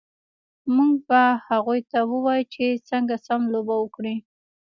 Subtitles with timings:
[0.75, 4.15] موږ به هغوی ته ووایو چې څنګه سم لوبه وکړي